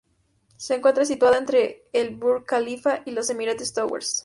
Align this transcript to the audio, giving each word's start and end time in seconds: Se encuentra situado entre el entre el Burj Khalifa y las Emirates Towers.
Se 0.57 0.73
encuentra 0.73 1.05
situado 1.05 1.35
entre 1.35 1.59
el 1.61 1.65
entre 1.93 2.01
el 2.01 2.15
Burj 2.15 2.45
Khalifa 2.47 3.03
y 3.05 3.11
las 3.11 3.29
Emirates 3.29 3.71
Towers. 3.71 4.19